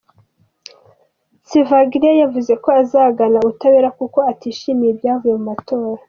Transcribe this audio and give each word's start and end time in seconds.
Tsvangirai 1.45 2.21
yavuze 2.23 2.53
ko 2.63 2.67
azagana 2.81 3.35
ubutabera 3.39 3.89
kuko 3.99 4.19
atishimiye 4.31 4.91
ibyavuye 4.91 5.33
mu 5.37 5.43
matora. 5.49 5.99